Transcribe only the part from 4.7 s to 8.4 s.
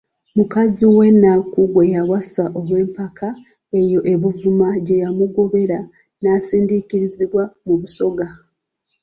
gye yamugobera n'asindiikirizibwa mu Busoga.